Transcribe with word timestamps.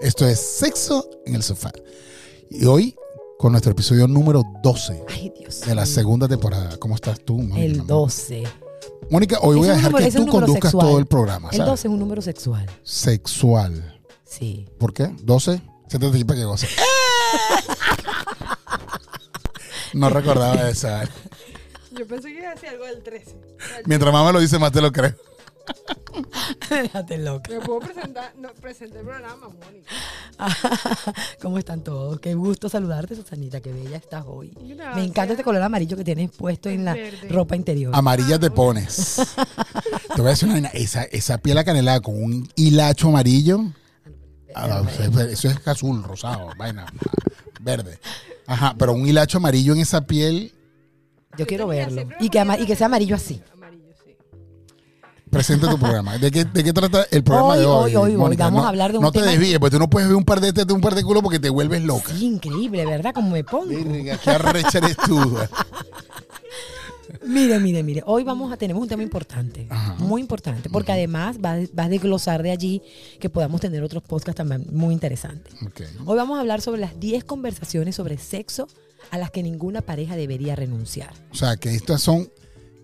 Esto 0.00 0.26
es 0.26 0.38
Sexo 0.40 1.08
en 1.26 1.34
el 1.34 1.42
Sofá. 1.42 1.72
Y 2.50 2.64
hoy 2.66 2.94
con 3.38 3.52
nuestro 3.52 3.72
episodio 3.72 4.06
número 4.08 4.42
12 4.62 5.04
Ay, 5.08 5.32
Dios. 5.38 5.60
de 5.62 5.74
la 5.74 5.86
segunda 5.86 6.28
temporada. 6.28 6.76
¿Cómo 6.78 6.94
estás 6.94 7.20
tú? 7.24 7.38
Mónica, 7.38 7.60
El 7.64 7.72
mi 7.72 7.78
amor? 7.78 7.86
12. 7.86 8.44
Mónica, 9.10 9.38
hoy 9.42 9.56
voy 9.58 9.68
a 9.68 9.72
dejar 9.74 9.90
número- 9.92 10.10
que 10.10 10.16
tú 10.18 10.26
conduzcas 10.26 10.70
sexual. 10.70 10.86
todo 10.86 10.98
el 10.98 11.06
programa. 11.06 11.48
El 11.50 11.56
¿sabes? 11.58 11.70
12 11.72 11.88
es 11.88 11.92
un 11.92 11.98
número 12.00 12.22
sexual. 12.22 12.66
Sexual. 12.82 14.00
Sí. 14.24 14.66
¿Por 14.78 14.92
qué? 14.92 15.04
¿12? 15.24 15.60
Se 15.88 15.98
te 15.98 16.24
para 16.24 16.38
que 16.38 16.44
goce. 16.44 16.68
No 19.94 20.10
recordaba 20.10 20.68
esa. 20.68 21.04
Yo 21.92 22.06
pensé 22.06 22.28
que 22.28 22.40
iba 22.40 22.50
a 22.50 22.54
decir 22.54 22.68
algo 22.68 22.84
del 22.84 23.02
13. 23.02 23.34
Mientras 23.86 24.12
me 24.12 24.32
lo 24.34 24.38
dice, 24.38 24.58
más 24.58 24.70
te 24.70 24.82
lo 24.82 24.92
creo. 24.92 25.14
Déjate 26.70 27.18
loca. 27.18 27.50
Me 27.52 27.60
puedo 27.60 27.80
presentar, 27.80 28.32
no, 28.36 28.48
presenté 28.60 28.98
el 29.00 29.04
programa, 29.06 29.48
Mónica. 29.48 29.90
¿Cómo 31.42 31.58
están 31.58 31.82
todos? 31.82 32.20
Qué 32.20 32.34
gusto 32.34 32.68
saludarte, 32.68 33.14
Susanita. 33.14 33.60
Qué 33.60 33.72
bella 33.72 33.96
estás 33.96 34.24
hoy. 34.26 34.52
Gracias. 34.60 34.96
Me 34.96 35.04
encanta 35.04 35.32
este 35.34 35.44
color 35.44 35.62
amarillo 35.62 35.96
que 35.96 36.04
tienes 36.04 36.30
puesto 36.30 36.68
en 36.68 36.84
la 36.84 36.94
Verde. 36.94 37.28
ropa 37.28 37.56
interior. 37.56 37.94
Amarilla 37.94 38.38
te 38.38 38.50
pones. 38.50 39.20
Te 40.14 40.20
voy 40.22 40.26
a 40.28 40.30
decir 40.30 40.46
una 40.46 40.54
vaina. 40.54 40.68
Esa, 40.70 41.04
esa 41.04 41.38
piel 41.38 41.58
acanelada 41.58 42.00
con 42.00 42.20
un 42.22 42.48
hilacho 42.56 43.08
amarillo. 43.08 43.60
ah, 44.54 44.82
Eso 45.30 45.48
es 45.48 45.66
azul, 45.68 46.02
rosado, 46.02 46.50
vaina. 46.56 46.86
Verde. 47.60 47.98
Ajá, 48.46 48.74
pero 48.78 48.92
un 48.94 49.06
hilacho 49.06 49.38
amarillo 49.38 49.74
en 49.74 49.80
esa 49.80 50.00
piel. 50.06 50.52
Yo 51.36 51.46
quiero 51.46 51.66
verlo. 51.68 51.94
siempre 51.94 52.16
Y 52.20 52.30
que, 52.30 52.40
ama- 52.40 52.54
una 52.54 52.62
y 52.64 52.66
que 52.66 52.74
sea 52.74 52.86
amarillo 52.86 53.14
así. 53.14 53.40
Presenta 55.30 55.70
tu 55.70 55.78
programa. 55.78 56.18
¿De 56.18 56.30
qué, 56.30 56.44
de 56.44 56.64
qué 56.64 56.72
trata 56.72 57.06
el 57.10 57.22
programa 57.22 57.50
Hoy, 57.54 57.58
de 57.60 57.66
hoy? 57.66 57.74
hoy, 57.84 57.96
hoy, 57.96 58.10
hoy 58.12 58.16
Mónica? 58.16 58.44
vamos 58.44 58.60
no, 58.62 58.66
a 58.66 58.68
hablar 58.70 58.92
de 58.92 58.98
un 58.98 59.04
No 59.04 59.12
te 59.12 59.20
tema- 59.20 59.30
desvíes, 59.32 59.58
porque 59.58 59.76
tú 59.76 59.78
no 59.78 59.88
puedes 59.90 60.08
ver 60.08 60.16
un 60.16 60.24
par 60.24 60.40
de 60.40 60.52
de 60.52 60.72
un 60.72 60.80
par 60.80 60.94
de 60.94 61.02
culo 61.04 61.22
porque 61.22 61.38
te 61.38 61.50
vuelves 61.50 61.82
loca. 61.82 62.12
Sí, 62.14 62.26
increíble, 62.26 62.84
¿verdad? 62.86 63.12
Como 63.14 63.30
me 63.30 63.44
pongo. 63.44 63.68
Qué 63.68 64.30
arrecha 64.30 64.78
eres 64.78 64.96
tú. 64.96 65.36
Mire, 67.24 67.58
mire, 67.58 67.82
mire. 67.82 68.02
Hoy 68.06 68.22
vamos 68.24 68.52
a 68.52 68.56
tener 68.56 68.76
un 68.76 68.86
tema 68.88 69.02
importante. 69.02 69.66
Ajá. 69.70 69.94
Muy 69.98 70.20
importante. 70.20 70.70
Porque 70.70 70.92
además 70.92 71.36
va, 71.44 71.56
va 71.78 71.84
a 71.84 71.88
desglosar 71.88 72.42
de 72.42 72.50
allí 72.50 72.82
que 73.18 73.28
podamos 73.28 73.60
tener 73.60 73.82
otros 73.82 74.02
podcasts 74.02 74.36
también 74.36 74.66
muy 74.72 74.94
interesantes. 74.94 75.52
Hoy 76.06 76.16
vamos 76.16 76.36
a 76.36 76.40
hablar 76.40 76.60
sobre 76.60 76.80
las 76.80 76.98
10 77.00 77.24
conversaciones 77.24 77.96
sobre 77.96 78.18
sexo 78.18 78.68
a 79.10 79.18
las 79.18 79.30
que 79.30 79.42
ninguna 79.42 79.80
pareja 79.82 80.16
debería 80.16 80.54
renunciar. 80.56 81.12
O 81.30 81.34
sea, 81.34 81.56
que 81.56 81.74
estos 81.74 82.02
son 82.02 82.30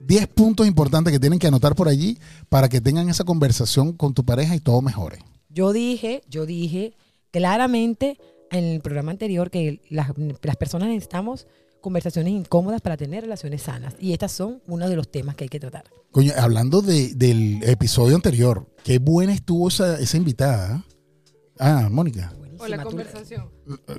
10 0.06 0.26
puntos 0.28 0.66
importantes 0.66 1.12
que 1.12 1.20
tienen 1.20 1.38
que 1.38 1.46
anotar 1.46 1.74
por 1.74 1.88
allí 1.88 2.18
para 2.48 2.68
que 2.68 2.80
tengan 2.80 3.08
esa 3.08 3.24
conversación 3.24 3.92
con 3.92 4.14
tu 4.14 4.24
pareja 4.24 4.54
y 4.54 4.60
todo 4.60 4.80
mejore. 4.82 5.18
Yo 5.48 5.72
dije, 5.72 6.22
yo 6.28 6.46
dije 6.46 6.94
claramente 7.30 8.18
en 8.50 8.64
el 8.64 8.80
programa 8.80 9.10
anterior 9.12 9.50
que 9.50 9.80
las, 9.90 10.10
las 10.42 10.56
personas 10.56 10.88
necesitamos 10.88 11.46
conversaciones 11.80 12.32
incómodas 12.32 12.80
para 12.80 12.96
tener 12.96 13.22
relaciones 13.24 13.62
sanas. 13.62 13.94
Y 14.00 14.12
estas 14.12 14.32
son 14.32 14.62
uno 14.66 14.88
de 14.88 14.96
los 14.96 15.10
temas 15.10 15.34
que 15.36 15.44
hay 15.44 15.48
que 15.50 15.60
tratar. 15.60 15.84
Coño, 16.12 16.32
hablando 16.36 16.80
de- 16.80 17.14
del 17.14 17.62
episodio 17.64 18.14
anterior, 18.16 18.66
qué 18.84 18.98
buena 18.98 19.34
estuvo 19.34 19.68
esa, 19.68 19.98
esa 20.00 20.16
invitada. 20.16 20.84
Ah, 21.58 21.88
Mónica. 21.90 22.32
O 22.64 22.68
la 22.68 22.82
conversación. 22.82 23.50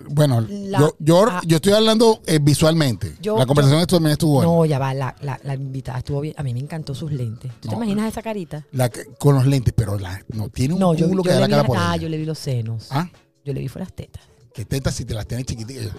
Bueno, 0.10 0.42
La- 0.42 0.80
yo, 0.80 0.96
yo, 1.00 1.26
ah. 1.30 1.42
yo 1.46 1.56
estoy 1.58 1.74
hablando 1.74 2.22
eh, 2.26 2.40
visualmente. 2.42 3.16
Yo- 3.22 3.38
la 3.38 3.46
conversación 3.46 3.80
esto 3.82 3.98
también 3.98 4.14
estuvo 4.14 4.34
buena. 4.36 4.52
No, 4.52 4.66
ya 4.66 4.80
va, 4.80 4.94
la, 4.94 5.16
la, 5.22 5.40
la 5.44 5.54
invitada 5.56 6.00
estuvo 6.00 6.22
bien. 6.22 6.34
A 6.38 6.44
mí 6.44 6.54
me 6.54 6.60
encantó 6.60 6.94
sus 6.96 7.12
lentes. 7.12 7.52
¿Tú 7.62 7.70
te 7.70 7.76
imaginas 7.76 8.08
esa 8.12 8.22
carita? 8.22 8.66
La 8.72 8.90
que- 8.90 9.06
con 9.20 9.36
los 9.36 9.46
lentes, 9.46 9.74
pero 9.76 9.98
la, 10.00 10.24
no 10.34 10.50
tiene 10.50 10.74
un 10.74 10.80
No, 10.80 10.94
yo, 10.94 11.08
culo 11.08 11.24
yo 11.24 11.30
que 11.30 11.30
da 11.30 11.36
le 11.36 11.42
la 11.42 11.48
vi 11.48 11.52
cara 11.54 11.64
por 11.68 11.78
ah, 11.80 11.96
yo 11.98 12.10
le 12.10 12.18
vi 12.18 12.26
los 12.26 12.40
senos. 12.40 12.88
Ah, 12.92 13.10
Yo 13.44 13.54
le 13.54 13.60
vi 13.62 13.68
fue 13.68 13.82
las 13.82 13.94
tetas. 13.94 14.24
qué 14.54 14.66
tetas 14.66 14.96
si 14.96 15.06
te 15.06 15.14
las 15.14 15.28
tienes 15.28 15.46
chiquititas. 15.46 15.90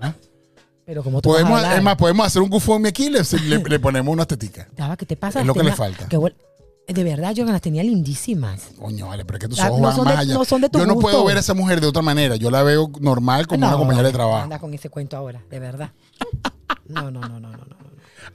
¿Ah? 0.00 0.14
Pero 0.86 1.02
como 1.02 1.22
tú 1.22 1.30
vas 1.30 1.40
a 1.40 1.48
Podemos, 1.48 1.74
es 1.76 1.82
más, 1.82 1.96
podemos 1.96 2.26
hacer 2.26 2.42
un 2.42 2.50
GoFundMe 2.50 2.88
aquí 2.90 3.06
y 3.06 3.10
le, 3.10 3.20
le- 3.48 3.58
le 3.64 3.78
ponemos 3.80 4.12
unas 4.12 4.26
teticas. 4.26 4.66
Ya 4.76 4.86
va, 4.88 4.96
¿qué 4.96 5.06
te 5.06 5.16
pasa? 5.16 5.40
Es 5.40 5.46
lo 5.46 5.54
que 5.54 5.62
le 5.62 5.72
falta. 5.72 6.06
que 6.08 6.18
de 6.86 7.04
verdad, 7.04 7.32
yo 7.34 7.44
las 7.46 7.60
tenía 7.62 7.82
lindísimas. 7.82 8.70
Coño, 8.78 9.06
vale, 9.08 9.24
pero 9.24 9.38
es 9.38 9.42
que 9.42 9.48
tus 9.48 9.58
ojos 9.60 9.78
no 9.80 9.86
van 9.86 9.96
son 9.96 10.04
más 10.04 10.14
de- 10.16 10.20
allá. 10.20 10.34
no 10.34 10.44
son 10.44 10.60
de 10.60 10.68
tu 10.68 10.78
Yo 10.78 10.86
no 10.86 10.94
gusto. 10.94 11.10
puedo 11.10 11.24
ver 11.24 11.36
a 11.36 11.40
esa 11.40 11.54
mujer 11.54 11.80
de 11.80 11.86
otra 11.86 12.02
manera. 12.02 12.36
Yo 12.36 12.50
la 12.50 12.62
veo 12.62 12.90
normal 13.00 13.46
como 13.46 13.58
una 13.58 13.70
No, 13.70 13.78
compañera 13.78 14.08
de 14.08 14.12
trabajo. 14.12 14.42
Anda 14.44 14.58
con 14.58 14.74
ese 14.74 14.90
cuento 14.90 15.16
ahora, 15.16 15.42
de 15.50 15.58
verdad. 15.60 15.90
No, 16.88 17.10
no, 17.10 17.20
no, 17.20 17.40
no, 17.40 17.50
no. 17.50 17.56
no. 17.56 17.64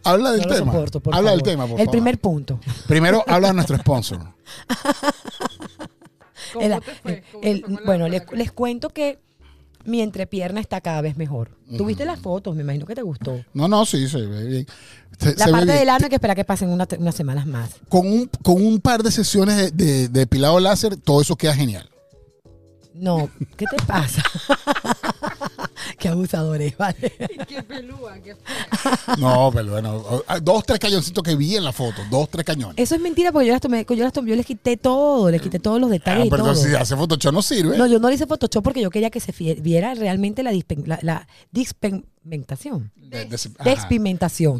Habla 0.03 0.31
del 0.31 0.41
No 0.41 0.47
tema. 0.55 0.71
soporto, 0.71 0.99
por 0.99 1.13
Habla 1.15 1.31
del 1.31 1.43
tema, 1.43 1.63
por 1.63 1.71
El 1.79 1.85
favor. 1.85 1.91
primer 1.91 2.19
punto. 2.19 2.59
Primero 2.87 3.23
habla 3.27 3.49
de 3.49 3.53
nuestro 3.55 3.77
sponsor. 3.77 4.19
¿Cómo 6.53 6.65
El- 6.65 6.79
te 6.81 6.91
fue? 6.95 7.23
¿Cómo 7.31 7.43
el- 7.43 7.61
te 7.61 7.61
fue 7.61 7.61
con 7.61 7.73
la- 7.75 7.81
bueno, 7.85 8.07
les 8.33 8.51
cuento 8.51 8.89
que 8.89 9.19
mi 9.89 10.01
entrepierna 10.01 10.59
está 10.61 10.79
cada 10.81 11.01
vez 11.01 11.17
mejor. 11.17 11.51
¿Tuviste 11.77 12.05
las 12.05 12.19
fotos? 12.19 12.55
Me 12.55 12.61
imagino 12.63 12.85
que 12.85 12.95
te 12.95 13.01
gustó. 13.01 13.43
No, 13.53 13.67
no, 13.67 13.85
sí, 13.85 14.07
se 14.07 14.21
ve 14.25 14.45
bien. 14.45 14.67
Se, 15.19 15.35
La 15.35 15.45
se 15.45 15.51
parte 15.51 15.71
del 15.73 15.89
ano 15.89 16.05
hay 16.05 16.09
que 16.09 16.15
esperar 16.15 16.35
que 16.35 16.45
pasen 16.45 16.69
una- 16.69 16.87
unas 16.97 17.15
semanas 17.15 17.45
más. 17.45 17.71
Con 17.89 18.07
un, 18.07 18.29
con 18.43 18.65
un 18.65 18.79
par 18.79 19.03
de 19.03 19.11
sesiones 19.11 19.57
de, 19.57 19.71
de, 19.71 19.85
de 20.07 20.07
depilado 20.09 20.59
láser, 20.59 20.95
todo 20.97 21.21
eso 21.21 21.35
queda 21.35 21.53
genial. 21.55 21.89
No, 22.93 23.29
¿qué 23.55 23.65
te 23.65 23.83
pasa? 23.85 24.21
Qué 25.99 26.07
abusadores, 26.07 26.77
¿vale? 26.77 27.11
Y 27.19 27.37
qué 27.45 27.61
pelúa, 27.61 28.15
qué 28.23 28.35
fea. 28.35 29.15
No, 29.17 29.51
pero 29.53 29.71
bueno, 29.71 30.23
dos, 30.41 30.63
tres 30.65 30.79
cañoncitos 30.79 31.21
que 31.23 31.35
vi 31.35 31.57
en 31.57 31.63
la 31.65 31.73
foto, 31.73 32.01
dos, 32.09 32.29
tres 32.29 32.45
cañones. 32.45 32.75
Eso 32.77 32.95
es 32.95 33.01
mentira 33.01 33.31
porque 33.31 33.47
yo 33.47 33.53
las 33.53 33.61
tomé, 33.61 33.85
yo 33.87 33.95
las 34.03 34.13
tomé, 34.13 34.29
yo 34.29 34.35
les 34.37 34.45
quité 34.45 34.77
todo, 34.77 35.29
les 35.29 35.41
quité 35.41 35.59
todos 35.59 35.79
los 35.81 35.89
Ah, 35.89 35.93
detalles 35.93 36.25
y 36.27 36.29
pero 36.29 36.43
todo. 36.43 36.55
si 36.55 36.73
hace 36.73 36.95
Photoshop 36.95 37.33
no 37.33 37.41
sirve. 37.41 37.77
No, 37.77 37.85
yo 37.85 37.99
no 37.99 38.07
le 38.09 38.15
hice 38.15 38.25
Photoshop 38.27 38.63
porque 38.63 38.81
yo 38.81 38.89
quería 38.89 39.09
que 39.09 39.19
se 39.19 39.33
viera 39.55 39.93
realmente 39.93 40.41
la, 40.41 40.51
dispen- 40.53 40.85
la, 40.85 40.99
la 41.01 41.27
dispigmentación. 41.51 42.91
De-. 42.95 43.27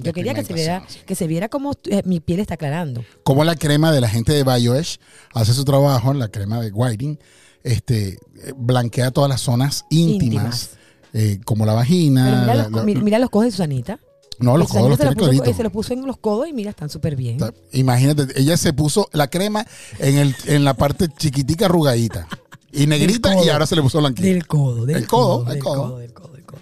Yo 0.03 0.13
quería 0.13 0.33
que 0.33 0.43
se 0.43 0.53
viera, 0.53 0.83
sí. 0.87 0.99
que 1.05 1.15
se 1.15 1.27
viera 1.27 1.49
como 1.49 1.73
eh, 1.85 2.01
mi 2.05 2.19
piel 2.19 2.39
está 2.39 2.55
aclarando. 2.55 3.03
Como 3.23 3.43
la 3.43 3.55
crema 3.55 3.91
de 3.91 4.01
la 4.01 4.09
gente 4.09 4.33
de 4.33 4.43
BioEdge 4.43 4.99
hace 5.33 5.53
su 5.53 5.63
trabajo, 5.65 6.13
la 6.13 6.27
crema 6.29 6.59
de 6.61 6.71
whiting, 6.71 7.19
este, 7.63 8.13
eh, 8.13 8.53
blanquea 8.55 9.11
todas 9.11 9.29
las 9.29 9.41
zonas 9.41 9.85
íntimas, 9.89 10.23
Íntimas. 10.23 10.69
Eh, 11.13 11.39
como 11.45 11.65
la 11.65 11.73
vagina. 11.73 12.41
Mira, 12.41 12.55
los, 12.55 12.71
la- 12.71 12.83
mi- 12.83 12.95
mira 12.95 13.19
los 13.19 13.29
codos 13.29 13.45
de 13.45 13.51
Susanita. 13.51 13.99
no, 14.39 14.57
los 14.57 14.67
Susanita 14.67 14.79
codos 14.79 14.89
los 14.89 14.97
se, 14.97 15.03
tiene 15.03 15.09
los 15.09 15.15
puso, 15.15 15.29
claritos. 15.29 15.57
se 15.57 15.63
los 15.63 15.71
puso 15.71 15.93
en 15.93 16.05
los 16.05 16.17
codos 16.17 16.47
y 16.47 16.53
mira, 16.53 16.69
están 16.69 16.89
súper 16.89 17.15
bien. 17.15 17.37
Imagínate, 17.71 18.27
ella 18.39 18.57
se 18.57 18.73
puso 18.73 19.09
la 19.13 19.27
crema 19.29 19.65
en, 19.99 20.17
el, 20.17 20.35
en 20.45 20.63
la 20.63 20.73
parte 20.75 21.07
chiquitica 21.17 21.65
arrugadita 21.65 22.27
y 22.71 22.85
negrita 22.87 23.33
codo. 23.33 23.45
y 23.45 23.49
ahora 23.49 23.65
se 23.65 23.75
le 23.75 23.81
puso 23.81 23.99
blanquita. 23.99 24.27
Del 24.27 24.45
codo, 24.47 24.85
del 24.85 24.97
El 24.97 25.07
codo, 25.07 25.39
codo, 25.39 25.47
el 25.47 25.53
del 25.55 25.63
codo. 25.63 25.75
codo, 25.83 25.97
del 25.99 26.13
codo, 26.13 26.33
del 26.33 26.45
codo. 26.45 26.59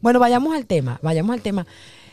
Bueno, 0.00 0.18
vayamos 0.20 0.54
al 0.54 0.66
tema, 0.66 0.98
vayamos 1.02 1.34
al 1.34 1.42
tema. 1.42 1.66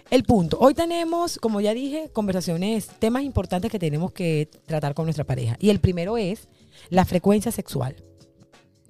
El 0.09 0.23
punto. 0.23 0.57
Hoy 0.61 0.73
tenemos, 0.73 1.37
como 1.37 1.59
ya 1.61 1.73
dije, 1.73 2.09
conversaciones, 2.13 2.87
temas 2.99 3.23
importantes 3.23 3.69
que 3.69 3.77
tenemos 3.77 4.13
que 4.13 4.49
tratar 4.65 4.93
con 4.93 5.05
nuestra 5.05 5.25
pareja. 5.25 5.57
Y 5.59 5.69
el 5.69 5.79
primero 5.81 6.17
es 6.17 6.47
la 6.89 7.03
frecuencia 7.03 7.51
sexual. 7.51 7.95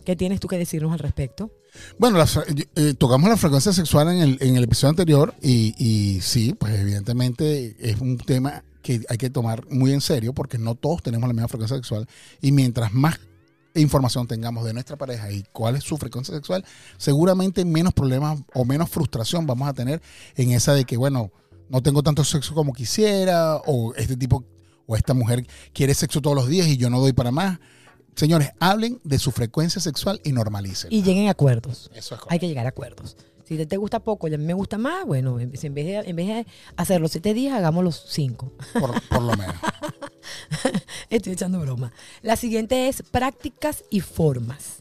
¿Qué 0.06 0.16
tienes 0.16 0.40
tú 0.40 0.48
que 0.48 0.58
decirnos 0.60 0.92
al 0.94 1.00
respecto? 1.00 1.52
Bueno, 1.98 2.18
la 2.18 2.28
eh, 2.76 2.94
tocamos 2.98 3.30
la 3.30 3.38
frecuencia 3.38 3.74
sexual 3.74 4.10
en 4.10 4.20
el, 4.20 4.38
en 4.42 4.58
el 4.58 4.64
episodio 4.64 4.90
anterior 4.90 5.34
y, 5.42 5.74
y 5.78 6.22
sí, 6.22 6.56
pues 6.58 6.80
evidentemente 6.80 7.76
es 7.80 8.00
un 8.00 8.18
tema 8.18 8.64
que 8.82 9.02
hay 9.10 9.18
que 9.18 9.30
tomar 9.30 9.70
muy 9.70 9.92
en 9.94 10.02
serio 10.02 10.34
porque 10.34 10.58
no 10.58 10.76
todos 10.76 11.04
tenemos 11.04 11.28
la 11.28 11.34
misma 11.34 11.48
frecuencia 11.48 11.78
sexual 11.78 12.08
y 12.42 12.52
mientras 12.52 12.94
más 12.94 13.20
información 13.76 14.28
tengamos 14.28 14.66
de 14.66 14.74
nuestra 14.74 14.96
pareja 14.96 15.32
y 15.32 15.44
cuál 15.52 15.76
es 15.76 15.84
su 15.84 15.98
frecuencia 15.98 16.34
sexual, 16.34 16.66
seguramente 16.98 17.66
menos 17.66 17.94
problemas 17.94 18.40
o 18.54 18.66
menos 18.66 18.90
frustración 18.90 19.46
vamos 19.46 19.68
a 19.68 19.74
tener 19.74 20.02
en 20.36 20.52
esa 20.52 20.74
de 20.74 20.86
que, 20.86 20.98
bueno, 20.98 21.32
no 21.70 21.82
tengo 21.82 22.04
tanto 22.04 22.24
sexo 22.24 22.54
como 22.54 22.74
quisiera 22.74 23.58
o 23.66 23.94
este 23.96 24.16
tipo 24.16 24.44
o 24.86 24.96
esta 24.96 25.14
mujer 25.14 25.46
quiere 25.74 25.94
sexo 25.94 26.22
todos 26.22 26.36
los 26.36 26.48
días 26.48 26.68
y 26.68 26.78
yo 26.78 26.90
no 26.90 27.00
doy 27.00 27.14
para 27.14 27.32
más. 27.32 27.60
Señores, 28.18 28.50
hablen 28.60 29.00
de 29.04 29.20
su 29.20 29.32
frecuencia 29.32 29.80
sexual 29.80 30.20
y 30.24 30.32
normalicen. 30.32 30.92
Y 30.92 31.04
lleguen 31.04 31.28
a 31.28 31.32
acuerdos. 31.32 31.92
Eso 31.94 32.16
es 32.16 32.22
Hay 32.30 32.40
que 32.40 32.48
llegar 32.48 32.66
a 32.66 32.70
acuerdos. 32.70 33.16
Si 33.44 33.56
te, 33.58 33.68
te 33.68 33.78
gusta 33.78 34.00
poco 34.00 34.28
y 34.28 34.34
a 34.34 34.40
mí 34.40 34.44
me 34.44 34.56
gusta 34.56 34.80
más, 34.80 35.06
bueno, 35.06 35.40
en, 35.40 35.52
vez 35.52 35.62
de, 35.62 35.98
en 36.00 36.16
vez 36.16 36.28
de 36.28 36.48
hacer 36.76 37.00
los 37.00 37.12
siete 37.12 37.36
días, 37.36 37.54
hagamos 37.54 37.84
los 37.84 38.06
cinco. 38.10 38.52
Por, 38.74 39.00
por 39.08 39.22
lo 39.22 39.38
menos. 39.38 39.56
Estoy 41.12 41.34
echando 41.34 41.60
broma. 41.60 41.94
La 42.24 42.36
siguiente 42.38 42.88
es 42.88 43.04
prácticas 43.04 43.84
y 43.92 44.00
formas. 44.00 44.80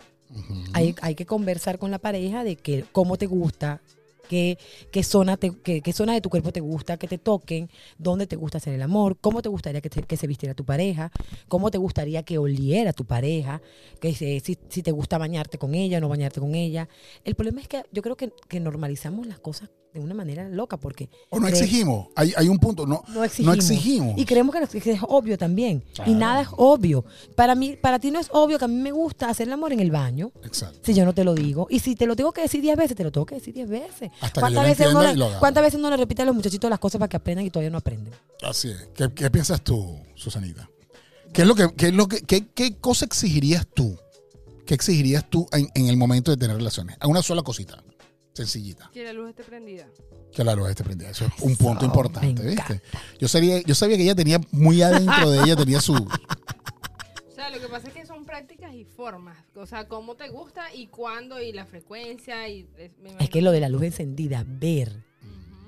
hay, 0.72 0.94
hay 1.02 1.14
que 1.14 1.26
conversar 1.26 1.78
con 1.78 1.90
la 1.90 1.98
pareja 1.98 2.42
de 2.42 2.56
que 2.56 2.86
cómo 2.90 3.18
te 3.18 3.26
gusta, 3.26 3.82
qué, 4.28 5.02
zona 5.02 5.36
te- 5.36 5.52
qué, 5.62 5.80
qué 5.82 5.92
zona 5.92 6.12
de 6.14 6.20
tu 6.20 6.30
cuerpo 6.30 6.52
te 6.52 6.60
gusta 6.60 6.96
que 6.96 7.08
te 7.08 7.18
toquen, 7.18 7.68
dónde 7.98 8.26
te 8.26 8.36
gusta 8.36 8.58
hacer 8.58 8.74
el 8.74 8.82
amor, 8.82 9.16
cómo 9.20 9.42
te 9.42 9.48
gustaría 9.48 9.80
que, 9.80 9.90
te- 9.90 10.02
que 10.02 10.16
se 10.16 10.26
vistiera 10.26 10.54
tu 10.54 10.64
pareja, 10.64 11.10
cómo 11.48 11.70
te 11.70 11.78
gustaría 11.78 12.22
que 12.22 12.38
oliera 12.38 12.92
tu 12.92 13.04
pareja, 13.04 13.60
que 14.00 14.14
se- 14.14 14.40
si, 14.40 14.58
si 14.68 14.82
te 14.82 14.90
gusta 14.92 15.18
bañarte 15.18 15.58
con 15.58 15.74
ella 15.74 15.98
o 15.98 16.00
no 16.00 16.08
bañarte 16.08 16.40
con 16.40 16.54
ella. 16.54 16.88
El 17.24 17.34
problema 17.34 17.60
es 17.60 17.68
que 17.68 17.82
yo 17.92 18.02
creo 18.02 18.16
que, 18.16 18.32
que 18.48 18.60
normalizamos 18.60 19.26
las 19.26 19.38
cosas 19.38 19.70
de 20.00 20.04
una 20.04 20.14
manera 20.14 20.48
loca 20.48 20.76
porque 20.76 21.08
O 21.30 21.38
no 21.40 21.48
exigimos. 21.48 22.08
Hay, 22.16 22.32
hay 22.36 22.48
un 22.48 22.58
punto. 22.58 22.86
No, 22.86 23.02
no 23.08 23.24
exigimos. 23.24 23.56
exigimos. 23.56 24.14
Y 24.18 24.24
creemos 24.24 24.54
que, 24.54 24.60
nos- 24.60 24.70
que 24.70 24.90
es 24.92 25.00
obvio 25.08 25.36
también. 25.38 25.82
Claro. 25.94 26.10
Y 26.10 26.14
nada 26.14 26.42
es 26.42 26.48
obvio. 26.56 27.04
Para 27.34 27.54
mí, 27.54 27.76
para 27.76 27.98
ti 27.98 28.10
no 28.10 28.18
es 28.20 28.28
obvio 28.32 28.58
que 28.58 28.64
a 28.64 28.68
mí 28.68 28.74
me 28.76 28.92
gusta 28.92 29.28
hacer 29.28 29.46
el 29.48 29.52
amor 29.52 29.72
en 29.72 29.80
el 29.80 29.90
baño. 29.90 30.32
Exacto. 30.44 30.78
Si 30.82 30.94
yo 30.94 31.04
no 31.04 31.12
te 31.14 31.24
lo 31.24 31.34
digo. 31.34 31.66
Y 31.70 31.80
si 31.80 31.94
te 31.96 32.06
lo 32.06 32.14
tengo 32.16 32.32
que 32.32 32.42
decir 32.42 32.60
10 32.62 32.76
veces, 32.76 32.96
te 32.96 33.04
lo 33.04 33.10
tengo 33.12 33.26
que 33.26 33.36
decir 33.36 33.54
10 33.54 33.68
veces. 33.68 34.10
Hasta 34.20 34.32
que 34.34 34.40
¿Cuántas 34.40 34.62
lo 34.62 34.68
veces 34.68 34.86
uno 34.90 35.12
lo. 35.14 35.38
¿Cuántas 35.38 35.62
veces 35.62 35.78
uno 35.78 35.90
le 35.90 35.96
repite 35.96 36.22
a 36.22 36.24
los 36.24 36.34
muchachitos 36.34 36.68
las 36.70 36.78
cosas 36.78 36.98
para 36.98 37.08
que 37.08 37.16
aprendan 37.16 37.44
y 37.46 37.50
todavía 37.50 37.70
no 37.70 37.78
aprenden? 37.78 38.12
Así 38.42 38.68
es. 38.68 38.88
¿Qué, 38.94 39.12
qué 39.14 39.30
piensas 39.30 39.62
tú, 39.62 39.98
Susanita? 40.14 40.68
¿Qué 41.32 41.42
es 41.42 41.48
lo 41.48 41.54
que, 41.54 41.68
qué 41.76 41.86
es 41.88 41.94
lo 41.94 42.06
que, 42.08 42.20
qué, 42.22 42.46
qué 42.54 42.76
cosa 42.76 43.04
exigirías 43.04 43.66
tú? 43.66 43.98
¿Qué 44.64 44.74
exigirías 44.74 45.28
tú 45.28 45.46
en, 45.52 45.68
en 45.74 45.86
el 45.88 45.96
momento 45.96 46.30
de 46.30 46.36
tener 46.36 46.56
relaciones? 46.56 46.96
A 47.00 47.06
una 47.06 47.22
sola 47.22 47.42
cosita, 47.42 47.82
sencillita. 48.36 48.90
Que 48.92 49.02
la 49.04 49.12
luz 49.12 49.30
esté 49.30 49.42
prendida. 49.44 49.88
Que 50.32 50.44
la 50.44 50.54
luz 50.54 50.68
esté 50.70 50.84
prendida. 50.84 51.10
Eso 51.10 51.24
es 51.24 51.42
un 51.42 51.52
Eso, 51.52 51.64
punto 51.64 51.84
importante, 51.84 52.42
¿viste? 52.42 52.82
Yo 53.18 53.28
sabía, 53.28 53.60
yo 53.62 53.74
sabía 53.74 53.96
que 53.96 54.02
ella 54.02 54.14
tenía 54.14 54.40
muy 54.52 54.82
adentro 54.82 55.30
de 55.30 55.42
ella, 55.42 55.56
tenía 55.56 55.80
su. 55.80 55.94
O 57.28 57.34
sea, 57.38 57.50
lo 57.50 57.60
que 57.60 57.68
pasa 57.68 57.88
es 57.88 57.94
que 57.94 58.06
son 58.06 58.24
prácticas 58.24 58.74
y 58.74 58.84
formas. 58.84 59.36
O 59.54 59.66
sea, 59.66 59.86
cómo 59.88 60.14
te 60.16 60.28
gusta 60.30 60.74
y 60.74 60.86
cuándo 60.86 61.40
y 61.40 61.52
la 61.52 61.66
frecuencia. 61.66 62.48
y 62.48 62.66
es- 63.18 63.28
que 63.30 63.42
lo 63.42 63.52
de 63.52 63.60
la 63.60 63.68
luz 63.68 63.82
encendida, 63.82 64.42
ver 64.48 65.04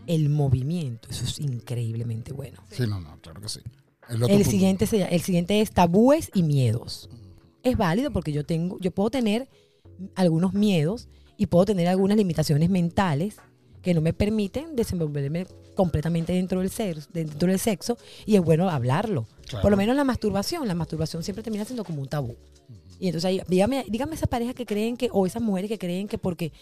el 0.07 0.31
movimiento, 0.31 1.09
eso 1.11 1.25
es 1.25 1.39
increíblemente 1.39 2.33
bueno. 2.33 2.63
Sí, 2.71 2.85
no, 2.87 2.99
no, 3.01 3.21
claro 3.21 3.43
que 3.43 3.51
sí. 3.51 3.61
El, 4.09 4.47
siguiente, 4.47 4.87
se- 4.87 5.15
el 5.15 5.21
siguiente 5.21 5.61
es 5.61 5.71
tabúes 5.71 6.31
y 6.33 6.43
miedos. 6.43 7.11
Es 7.63 7.77
válido 7.77 8.11
porque 8.11 8.33
yo 8.33 8.47
tengo, 8.47 8.79
yo 8.81 8.91
puedo 8.91 9.11
tener 9.11 9.51
algunos 10.15 10.55
miedos 10.55 11.07
y 11.39 11.47
puedo 11.47 11.65
tener 11.65 11.89
algunas 11.89 12.19
limitaciones 12.19 12.69
mentales 12.69 13.37
que 13.81 13.95
no 13.95 14.03
me 14.03 14.13
permiten 14.13 14.77
desenvolverme 14.77 15.47
completamente 15.75 16.33
dentro 16.33 16.61
del 16.61 16.69
sexo, 16.69 17.09
dentro 17.13 17.49
del 17.49 17.61
sexo 17.61 17.97
y 18.27 18.35
es 18.35 18.43
bueno 18.43 18.69
hablarlo. 18.69 19.27
Claro. 19.47 19.63
Por 19.63 19.71
lo 19.71 19.77
menos 19.77 19.97
la 19.97 20.05
masturbación, 20.05 20.67
la 20.69 20.75
masturbación 20.75 21.23
siempre 21.23 21.43
termina 21.43 21.65
siendo 21.65 21.85
como 21.85 22.03
un 22.03 22.09
tabú. 22.09 22.37
Y 23.01 23.07
entonces 23.07 23.27
ahí, 23.27 23.41
dígame, 23.47 23.87
dígame 23.89 24.17
esas 24.17 24.29
parejas 24.29 24.57
que 24.57 24.67
creen 24.67 24.97
que, 24.97 25.09
o 25.13 25.25
esas 25.25 25.41
mujeres 25.41 25.71
que 25.71 25.79
creen 25.79 26.09
que 26.09 26.19
porque 26.19 26.53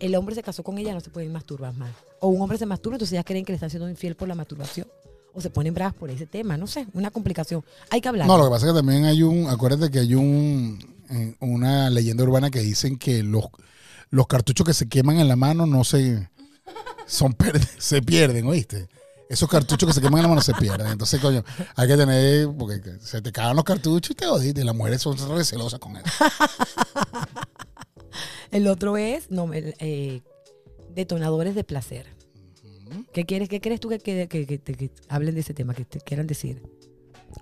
el 0.00 0.14
hombre 0.14 0.34
se 0.34 0.42
casó 0.42 0.62
con 0.62 0.78
ella 0.78 0.94
no 0.94 1.00
se 1.00 1.10
pueden 1.10 1.30
masturbar 1.30 1.74
más. 1.74 1.92
O 2.20 2.28
un 2.28 2.40
hombre 2.40 2.56
se 2.56 2.64
masturba, 2.64 2.96
entonces 2.96 3.12
ellas 3.12 3.26
creen 3.26 3.44
que 3.44 3.52
le 3.52 3.56
están 3.56 3.68
siendo 3.68 3.88
infiel 3.88 4.16
por 4.16 4.26
la 4.26 4.34
masturbación. 4.34 4.88
O 5.34 5.40
se 5.40 5.50
ponen 5.50 5.74
bravas 5.74 5.94
por 5.94 6.10
ese 6.10 6.26
tema, 6.26 6.56
no 6.56 6.66
sé, 6.66 6.86
una 6.94 7.10
complicación. 7.10 7.62
Hay 7.90 8.00
que 8.00 8.08
hablar. 8.08 8.26
No, 8.26 8.38
lo 8.38 8.44
que 8.44 8.50
pasa 8.50 8.66
es 8.66 8.72
que 8.72 8.78
también 8.78 9.04
hay 9.04 9.22
un, 9.22 9.48
acuérdate 9.48 9.90
que 9.90 9.98
hay 9.98 10.14
un, 10.14 10.78
eh, 11.10 11.34
una 11.40 11.90
leyenda 11.90 12.24
urbana 12.24 12.50
que 12.50 12.60
dicen 12.60 12.96
que 12.98 13.22
los, 13.22 13.44
los 14.12 14.26
cartuchos 14.28 14.64
que 14.66 14.74
se 14.74 14.88
queman 14.88 15.18
en 15.18 15.26
la 15.26 15.34
mano 15.36 15.66
no 15.66 15.82
se, 15.84 16.28
son 17.06 17.34
se 17.78 18.02
pierden, 18.02 18.46
¿oíste? 18.46 18.86
Esos 19.28 19.48
cartuchos 19.48 19.88
que 19.88 19.94
se 19.94 20.00
queman 20.02 20.18
en 20.18 20.22
la 20.24 20.28
mano 20.28 20.42
se 20.42 20.52
pierden. 20.52 20.88
Entonces, 20.88 21.18
coño, 21.18 21.42
hay 21.74 21.88
que 21.88 21.96
tener, 21.96 22.48
porque 22.58 22.82
se 23.00 23.22
te 23.22 23.32
cagan 23.32 23.56
los 23.56 23.64
cartuchos 23.64 24.10
y 24.10 24.14
te 24.14 24.26
jodiste. 24.26 24.60
Y 24.60 24.64
las 24.64 24.74
mujeres 24.76 25.00
son 25.00 25.16
recelosas 25.34 25.80
con 25.80 25.96
eso. 25.96 26.04
El 28.50 28.66
otro 28.68 28.98
es 28.98 29.30
no, 29.30 29.48
eh, 29.54 30.20
detonadores 30.94 31.54
de 31.54 31.64
placer. 31.64 32.06
¿Qué 33.14 33.24
quieres, 33.24 33.48
qué 33.48 33.62
crees 33.62 33.80
tú 33.80 33.88
que, 33.88 33.98
que- 33.98 34.28
que- 34.28 34.46
que 34.46 34.90
hablen 35.08 35.34
de 35.34 35.40
ese 35.40 35.54
tema, 35.54 35.72
que 35.74 35.86
te 35.86 35.98
quieran 36.00 36.26
decir? 36.26 36.62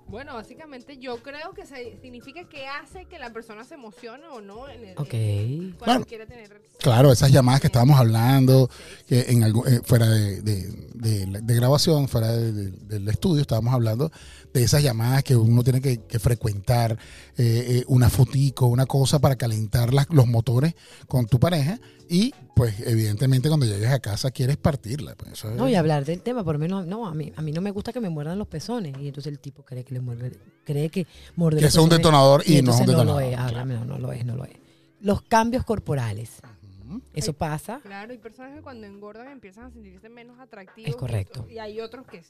Bueno, 0.07 0.33
básicamente 0.33 0.97
yo 0.97 1.21
creo 1.23 1.53
que 1.53 1.65
se- 1.65 1.97
significa 2.01 2.47
que 2.49 2.67
hace 2.67 3.05
que 3.05 3.17
la 3.19 3.31
persona 3.31 3.63
se 3.63 3.75
emocione 3.75 4.25
o 4.27 4.41
no 4.41 4.67
en 4.69 4.83
el, 4.85 4.97
Ok. 4.97 5.13
en- 5.13 5.59
cuando 5.71 5.83
Claro. 5.85 6.05
quiere 6.05 6.25
tener 6.25 6.61
Claro, 6.79 7.11
esas 7.11 7.31
llamadas 7.31 7.61
que 7.61 7.67
estábamos 7.67 7.99
hablando, 7.99 8.69
que 9.07 9.21
en 9.29 9.43
algo, 9.43 9.65
eh, 9.67 9.81
fuera 9.83 10.07
de, 10.09 10.41
de- 10.41 11.41
de 11.41 11.55
grabación, 11.55 12.07
fuera 12.07 12.31
de- 12.31 12.51
de- 12.51 12.71
del 12.71 13.07
estudio, 13.07 13.41
estábamos 13.41 13.73
hablando 13.73 14.11
de 14.53 14.63
esas 14.63 14.81
llamadas 14.83 15.23
que 15.23 15.35
uno 15.35 15.63
tiene 15.63 15.79
que, 15.81 15.99
que 16.05 16.19
frecuentar, 16.19 16.97
eh, 17.37 17.65
eh, 17.79 17.83
una 17.87 18.09
fotico, 18.09 18.65
una 18.67 18.85
cosa 18.85 19.19
para 19.19 19.35
calentar 19.35 19.93
las- 19.93 20.09
los 20.09 20.27
motores 20.27 20.73
con 21.07 21.25
tu 21.27 21.39
pareja 21.39 21.79
y 22.11 22.33
pues 22.55 22.79
evidentemente 22.81 23.47
cuando 23.47 23.65
llegues 23.65 23.89
a 23.89 23.99
casa 23.99 24.29
quieres 24.31 24.57
partirla. 24.57 25.15
pues, 25.15 25.31
eso 25.31 25.49
es- 25.49 25.55
No, 25.55 25.67
y 25.69 25.75
hablar 25.75 26.03
del 26.05 26.21
tema, 26.21 26.43
por 26.43 26.55
lo 26.55 26.59
menos, 26.59 26.85
no, 26.85 27.07
a 27.07 27.13
mí, 27.15 27.31
a 27.35 27.41
mí 27.41 27.51
no 27.51 27.61
me 27.61 27.71
gusta 27.71 27.93
que 27.93 27.99
me 28.01 28.09
muerdan 28.09 28.37
los 28.37 28.47
pezones. 28.47 28.95
Y 28.99 29.07
entonces 29.07 29.31
el 29.31 29.39
tipo 29.39 29.63
cree 29.63 29.83
que 29.83 29.93
le 29.93 30.01
muerde, 30.01 30.33
cree 30.65 30.89
que 30.89 31.07
morder 31.37 31.61
Que 31.61 31.67
es 31.67 31.75
un 31.77 31.89
detonador 31.89 32.43
y 32.45 32.61
no 32.61 32.71
es 32.71 32.77
un 32.77 32.83
entonces 32.83 32.85
No 32.87 32.91
detonador, 32.93 33.21
lo 33.23 33.27
es, 33.29 33.37
háblame, 33.37 33.73
no, 33.75 33.85
no 33.85 33.97
lo 33.97 34.11
es, 34.11 34.25
no 34.25 34.35
lo 34.35 34.43
es. 34.45 34.51
Los 34.99 35.21
cambios 35.23 35.63
corporales. 35.63 36.31
Eso 37.13 37.31
pasa. 37.31 37.79
Claro, 37.81 38.11
hay 38.11 38.17
personas 38.17 38.53
que 38.53 38.61
cuando 38.61 38.85
engordan 38.85 39.29
empiezan 39.29 39.63
a 39.65 39.71
sentirse 39.71 40.09
menos 40.09 40.37
atractivos. 40.39 40.89
Es 40.89 40.95
correcto. 40.97 41.47
Y 41.49 41.57
hay 41.57 41.79
otros 41.79 42.05
que, 42.05 42.21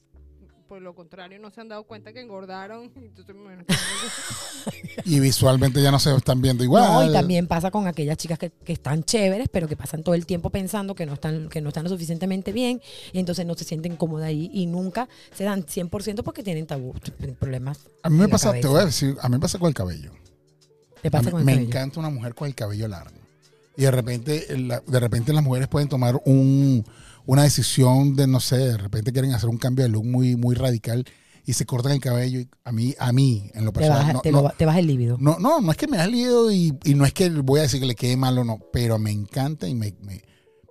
por 0.72 0.82
lo 0.82 0.96
contrario, 0.96 1.38
no 1.38 1.52
se 1.52 1.60
han 1.60 1.68
dado 1.68 1.84
cuenta 1.84 2.14
que 2.14 2.22
engordaron. 2.22 2.90
Y 5.04 5.20
visualmente 5.20 5.82
ya 5.84 5.92
no 5.92 6.00
se 6.00 6.16
están 6.16 6.42
viendo 6.42 6.64
igual. 6.64 6.84
No, 6.86 7.10
y 7.10 7.12
también 7.12 7.46
pasa 7.46 7.72
con 7.72 7.88
aquellas 7.88 8.16
chicas 8.18 8.40
que, 8.40 8.52
que 8.52 8.72
están 8.72 9.04
chéveres, 9.04 9.50
pero 9.52 9.68
que 9.68 9.76
pasan 9.76 10.02
todo 10.02 10.16
el 10.16 10.26
tiempo 10.26 10.50
pensando 10.50 10.96
que 10.96 11.06
no 11.06 11.14
están 11.16 11.50
que 11.50 11.60
no 11.60 11.70
están 11.70 11.84
lo 11.84 11.90
suficientemente 11.90 12.54
bien 12.54 12.82
y 13.12 13.20
entonces 13.20 13.46
no 13.46 13.54
se 13.56 13.66
sienten 13.66 13.98
cómodas 13.98 14.28
ahí 14.28 14.50
y 14.54 14.66
nunca 14.66 15.10
se 15.34 15.44
dan 15.44 15.66
100% 15.66 16.24
porque 16.24 16.42
tienen 16.42 16.66
tabú, 16.68 16.94
problemas. 17.38 17.80
A 18.04 18.10
mí 18.10 18.18
me 18.18 18.30
pasa, 18.30 18.54
te 18.54 18.66
voy 18.68 18.80
a 18.80 18.86
decir, 18.86 19.18
a 19.22 19.28
mí 19.28 19.36
me 19.36 19.40
pasa 19.42 19.60
con 19.60 19.68
el 19.68 19.74
cabello. 19.74 20.12
¿Te 21.02 21.10
A 21.10 21.12
pasa 21.12 21.26
mí- 21.26 21.32
con 21.32 21.40
el 21.42 21.46
me 21.46 21.52
cabello? 21.54 21.68
encanta 21.68 22.00
una 22.00 22.10
mujer 22.10 22.34
con 22.34 22.48
el 22.48 22.56
cabello 22.56 22.88
largo. 22.88 23.18
Y 23.78 23.84
de 23.84 23.92
repente, 23.92 24.46
de 24.88 25.00
repente 25.00 25.34
las 25.34 25.44
mujeres 25.44 25.68
pueden 25.68 25.88
tomar 25.90 26.22
un, 26.26 26.84
una 27.26 27.44
decisión 27.44 28.16
de, 28.16 28.28
no 28.28 28.40
sé, 28.40 28.58
de 28.58 28.78
repente 28.78 29.12
quieren 29.12 29.34
hacer 29.34 29.50
un 29.50 29.58
cambio 29.58 29.84
de 29.86 29.90
look 29.90 30.06
muy, 30.06 30.36
muy 30.36 30.56
radical 30.56 31.06
y 31.46 31.54
se 31.54 31.66
cortan 31.66 31.94
el 31.94 32.02
cabello. 32.02 32.40
Y 32.42 32.50
a 32.64 32.72
mí, 32.72 32.94
a 33.00 33.12
mí, 33.14 33.50
en 33.54 33.66
lo 33.66 33.72
Te 33.72 33.80
personal, 33.80 34.00
baja, 34.02 34.14
no, 34.14 34.22
te, 34.22 34.32
no, 34.32 34.38
lo 34.40 34.44
ba- 34.44 34.56
te 34.58 34.66
baja 34.66 34.80
el 34.80 34.88
líbido. 34.88 35.18
no, 35.20 35.40
no, 35.40 35.62
no 35.62 35.72
es 35.72 35.78
que 35.78 35.88
me 35.88 35.98
da 35.98 36.06
lío 36.08 36.52
y, 36.52 36.78
y 36.84 36.94
no 36.96 37.06
es 37.06 37.14
que 37.14 37.30
voy 37.30 37.60
a 37.60 37.64
decir 37.64 37.80
que 37.80 37.86
le 37.86 37.96
quede 37.96 38.18
mal 38.18 38.38
o 38.38 38.44
no, 38.44 38.60
pero 38.74 39.00
me 39.00 39.12
encanta 39.12 39.68
y 39.68 39.74
me, 39.74 39.96
me- 40.02 40.22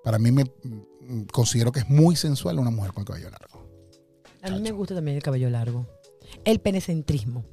para 0.04 0.18
mí 0.18 0.30
me 0.30 0.44
mm, 0.44 1.22
considero 1.32 1.72
que 1.72 1.80
es 1.80 1.88
muy 1.88 2.16
sensual 2.16 2.58
una 2.58 2.70
mujer 2.70 2.92
con 2.92 3.02
el 3.02 3.06
cabello 3.06 3.30
largo. 3.30 3.66
A 4.42 4.50
mí 4.50 4.60
me 4.60 4.70
gusta 4.72 4.94
también 4.94 5.16
el 5.16 5.22
cabello 5.22 5.50
largo. 5.50 5.86
El 6.44 6.60
penecentrismo. 6.60 7.44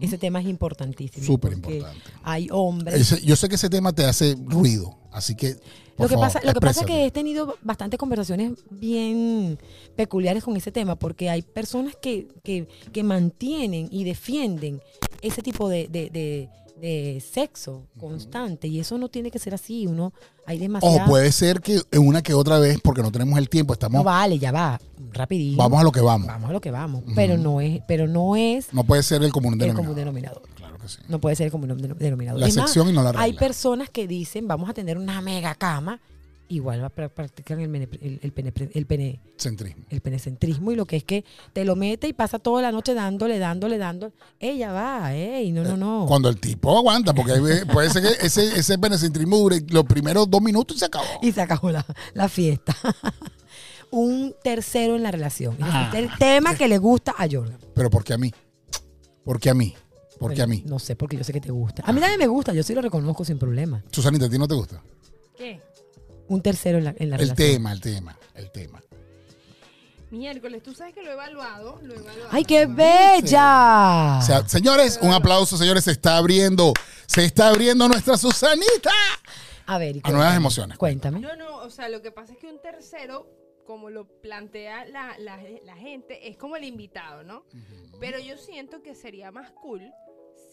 Ese 0.00 0.18
tema 0.18 0.40
es 0.40 0.46
importantísimo. 0.46 1.24
Súper 1.24 1.52
importante. 1.54 2.00
Hay 2.22 2.48
hombres. 2.50 2.94
Ese- 3.00 3.24
yo 3.24 3.36
sé 3.36 3.48
que 3.48 3.54
ese 3.54 3.70
tema 3.70 3.92
te 3.92 4.04
hace 4.04 4.36
ruido, 4.46 4.96
así 5.12 5.34
que. 5.34 5.54
por 5.96 6.04
Lo 6.04 6.08
que, 6.08 6.14
favor, 6.14 6.26
pasa, 6.26 6.40
lo 6.44 6.52
que 6.52 6.60
pasa 6.60 6.80
es 6.80 6.86
que 6.86 7.06
he 7.06 7.10
tenido 7.10 7.56
bastantes 7.62 7.98
conversaciones 7.98 8.52
bien 8.70 9.58
peculiares 9.96 10.44
con 10.44 10.54
ese 10.56 10.70
tema, 10.70 10.96
porque 10.96 11.30
hay 11.30 11.40
personas 11.42 11.94
que, 11.96 12.28
que, 12.44 12.68
que 12.92 13.02
mantienen 13.02 13.88
y 13.90 14.04
defienden 14.04 14.80
ese 15.22 15.40
tipo 15.42 15.68
de, 15.70 15.88
de, 15.88 16.10
de- 16.10 16.48
de 16.80 17.22
sexo 17.26 17.86
constante, 17.98 18.68
y 18.68 18.80
eso 18.80 18.98
no 18.98 19.08
tiene 19.08 19.30
que 19.30 19.38
ser 19.38 19.54
así. 19.54 19.86
Uno, 19.86 20.12
hay 20.46 20.58
O 20.58 20.60
demasiado. 20.60 21.06
puede 21.08 21.32
ser 21.32 21.60
que 21.60 21.80
una 21.98 22.22
que 22.22 22.34
otra 22.34 22.58
vez, 22.58 22.78
porque 22.82 23.02
no 23.02 23.10
tenemos 23.10 23.38
el 23.38 23.48
tiempo, 23.48 23.72
estamos. 23.72 23.98
no 23.98 24.04
vale, 24.04 24.38
ya 24.38 24.52
va, 24.52 24.78
rapidito. 25.12 25.56
vamos 25.56 25.80
a 25.80 25.84
lo 25.84 25.92
que 25.92 26.00
vamos. 26.00 26.26
Vamos 26.28 26.50
a 26.50 26.52
lo 26.52 26.60
que 26.60 26.70
vamos. 26.70 27.02
Pero 27.14 27.38
no 27.38 27.60
es, 27.60 27.80
pero 27.88 28.06
no 28.06 28.36
es 28.36 28.72
No 28.72 28.84
puede 28.84 29.02
ser 29.02 29.22
el 29.22 29.32
común 29.32 29.54
el 29.54 29.58
denominador. 29.58 29.84
común 29.86 29.96
denominador. 29.96 30.42
Claro 30.54 30.78
que 30.78 30.88
sí. 30.88 30.98
No 31.08 31.18
puede 31.20 31.34
ser 31.36 31.46
el 31.46 31.52
común 31.52 31.70
denom- 31.70 31.96
denominador. 31.96 32.40
La 32.40 32.46
Es 32.48 32.56
más, 32.56 32.64
excepción 32.66 32.88
y 32.90 32.92
no 32.92 33.02
la 33.02 33.12
regla. 33.12 33.24
Hay 33.24 33.32
personas 33.32 33.88
que 33.90 34.06
dicen, 34.06 34.46
vamos 34.46 34.68
a 34.68 34.74
tener 34.74 34.98
una 34.98 35.20
mega 35.22 35.54
cama, 35.54 36.00
igual 36.48 36.82
va 36.82 36.86
a 36.86 36.94
pra- 36.94 37.08
practican 37.08 37.60
el, 37.60 37.68
mene- 37.68 37.88
el, 38.00 38.20
el 38.22 38.32
pene, 38.32 38.52
el 38.74 38.86
pene 38.86 39.20
Centrismo. 39.36 39.84
el 39.90 40.00
penecentrismo 40.00 40.72
y 40.72 40.76
lo 40.76 40.84
que 40.86 40.96
es 40.96 41.04
que 41.04 41.24
te 41.52 41.64
lo 41.64 41.74
mete 41.76 42.08
y 42.08 42.12
pasa 42.12 42.38
toda 42.38 42.62
la 42.62 42.72
noche 42.72 42.94
dándole, 42.94 43.38
dándole, 43.38 43.78
dándole. 43.78 44.12
Ella 44.38 44.72
va, 44.72 45.14
ey, 45.14 45.50
no, 45.52 45.64
no, 45.64 45.76
no. 45.76 46.04
Cuando 46.06 46.28
el 46.28 46.38
tipo 46.40 46.76
aguanta, 46.78 47.12
porque 47.14 47.34
puede 47.72 47.90
ser 47.90 48.02
que 48.02 48.26
ese, 48.26 48.58
ese 48.58 48.78
penecentrismo 48.78 49.36
dure 49.38 49.60
los 49.68 49.84
primeros 49.84 50.30
dos 50.30 50.40
minutos 50.42 50.76
y 50.76 50.80
se 50.80 50.86
acabó. 50.86 51.06
Y 51.22 51.32
se 51.32 51.40
acabó 51.40 51.70
la, 51.70 51.84
la 52.14 52.28
fiesta. 52.28 52.76
Un 53.90 54.34
tercero 54.42 54.96
en 54.96 55.02
la 55.02 55.10
relación. 55.10 55.56
Ah. 55.60 55.84
Este 55.86 55.98
es 56.04 56.10
el 56.10 56.18
tema 56.18 56.54
que 56.56 56.68
le 56.68 56.78
gusta 56.78 57.14
a 57.16 57.26
Jordan. 57.30 57.58
Pero 57.74 57.88
¿por 57.90 58.04
qué 58.04 58.14
a 58.14 58.18
mí? 58.18 58.32
¿Por 59.24 59.38
qué 59.40 59.50
a 59.50 59.54
mí? 59.54 59.74
¿Por 60.18 60.32
qué 60.34 60.42
a 60.42 60.46
Bueno, 60.46 60.62
mí? 60.64 60.68
No 60.70 60.78
sé, 60.78 60.96
porque 60.96 61.16
yo 61.16 61.24
sé 61.24 61.32
que 61.32 61.40
te 61.40 61.50
gusta. 61.52 61.82
A 61.86 61.92
mí 61.92 62.00
también 62.00 62.18
me 62.18 62.26
gusta, 62.26 62.52
yo 62.52 62.62
sí 62.62 62.74
lo 62.74 62.82
reconozco 62.82 63.24
sin 63.24 63.38
problema. 63.38 63.82
Susanita, 63.92 64.26
¿a 64.26 64.28
ti 64.28 64.38
no 64.38 64.48
te 64.48 64.54
gusta? 64.54 64.82
¿Qué? 65.36 65.60
Un 66.28 66.42
tercero 66.42 66.78
en 66.78 66.84
la, 66.84 66.94
en 66.98 67.10
la 67.10 67.16
El 67.16 67.22
relación. 67.28 67.36
tema, 67.36 67.72
el 67.72 67.80
tema, 67.80 68.18
el 68.34 68.50
tema. 68.50 68.82
Miércoles, 70.10 70.62
tú 70.62 70.72
sabes 70.72 70.94
que 70.94 71.02
lo 71.02 71.10
he 71.10 71.12
evaluado. 71.14 71.80
Lo 71.82 71.94
he 71.94 71.98
evaluado. 71.98 72.28
¡Ay, 72.32 72.44
qué 72.44 72.66
bella! 72.66 74.18
O 74.20 74.22
sea, 74.22 74.48
señores, 74.48 74.98
un 75.02 75.12
aplauso, 75.12 75.56
señores, 75.56 75.84
se 75.84 75.90
está 75.92 76.16
abriendo, 76.16 76.72
se 77.06 77.24
está 77.24 77.48
abriendo 77.48 77.88
nuestra 77.88 78.16
Susanita. 78.16 78.92
a 79.66 79.78
ver, 79.78 79.96
y 79.96 79.98
a 79.98 80.08
nuevas 80.10 80.12
cuéntame, 80.12 80.36
emociones. 80.36 80.78
Cuéntame. 80.78 81.20
No, 81.20 81.34
no, 81.36 81.56
o 81.58 81.70
sea, 81.70 81.88
lo 81.88 82.02
que 82.02 82.12
pasa 82.12 82.32
es 82.34 82.38
que 82.38 82.46
un 82.46 82.60
tercero, 82.62 83.28
como 83.66 83.90
lo 83.90 84.06
plantea 84.20 84.84
la, 84.86 85.18
la- 85.18 85.40
la 85.64 85.76
gente, 85.76 86.28
es 86.28 86.36
como 86.36 86.54
el 86.56 86.64
invitado, 86.64 87.24
¿no? 87.24 87.44
Pero 87.98 88.18
yo 88.20 88.36
siento 88.36 88.82
que 88.82 88.94
sería 88.94 89.32
más 89.32 89.50
cool 89.50 89.82